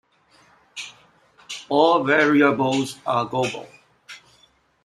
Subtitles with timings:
[1.69, 3.67] All variables are global.